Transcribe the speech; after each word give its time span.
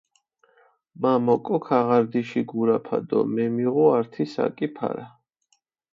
მა 1.01 1.11
მოკო 1.25 1.57
ქაღარდიში 1.67 2.41
გურაფა 2.51 2.97
დო 3.09 3.19
მემიღუ 3.33 3.85
ართი 3.97 4.23
საკი 4.33 4.67
ფარა. 4.75 5.07